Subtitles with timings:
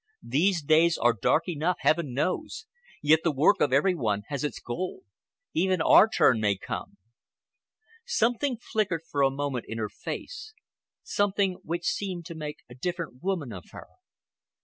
[0.23, 2.65] "These days are dark enough, Heaven knows,
[3.03, 5.03] yet the work of every one has its goal.
[5.53, 6.97] Even our turn may come."
[8.03, 10.55] Something flickered for a moment in her face,
[11.03, 13.85] something which seemed to make a different woman of her.